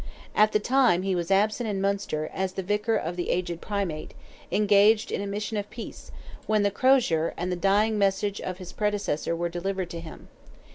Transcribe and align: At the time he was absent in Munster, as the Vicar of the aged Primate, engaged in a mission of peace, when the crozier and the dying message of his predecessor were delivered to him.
At 0.35 0.51
the 0.51 0.59
time 0.59 1.03
he 1.03 1.13
was 1.13 1.29
absent 1.29 1.69
in 1.69 1.79
Munster, 1.79 2.31
as 2.33 2.53
the 2.53 2.63
Vicar 2.63 2.95
of 2.95 3.15
the 3.17 3.29
aged 3.29 3.61
Primate, 3.61 4.15
engaged 4.51 5.11
in 5.11 5.21
a 5.21 5.27
mission 5.27 5.57
of 5.57 5.69
peace, 5.69 6.09
when 6.47 6.63
the 6.63 6.71
crozier 6.71 7.35
and 7.37 7.51
the 7.51 7.55
dying 7.55 7.99
message 7.99 8.41
of 8.41 8.57
his 8.57 8.73
predecessor 8.73 9.35
were 9.35 9.47
delivered 9.47 9.91
to 9.91 9.99
him. 9.99 10.29